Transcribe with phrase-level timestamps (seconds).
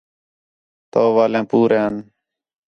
[0.91, 1.93] تَو والیاں پوریان